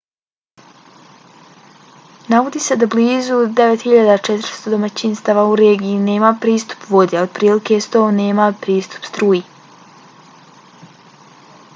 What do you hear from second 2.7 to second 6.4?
da blizu 9400 domaćinstava u regiji nema